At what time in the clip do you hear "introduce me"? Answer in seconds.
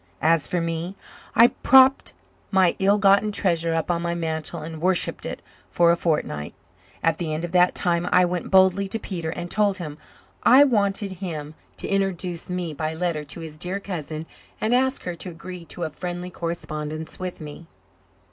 11.87-12.73